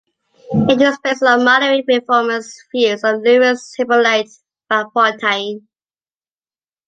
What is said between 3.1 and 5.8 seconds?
Louis-Hippolyte Lafontaine.